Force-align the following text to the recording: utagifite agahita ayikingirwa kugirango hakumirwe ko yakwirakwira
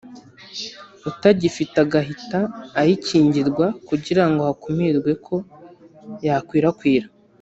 utagifite 1.09 1.75
agahita 1.85 2.39
ayikingirwa 2.79 3.65
kugirango 3.87 4.41
hakumirwe 4.47 5.11
ko 5.25 5.35
yakwirakwira 6.25 7.07